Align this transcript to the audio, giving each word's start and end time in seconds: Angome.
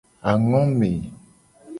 Angome. 0.29 0.91